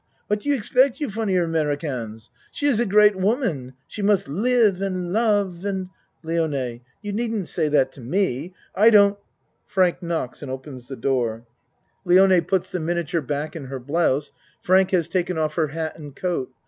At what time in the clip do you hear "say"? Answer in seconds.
7.47-7.67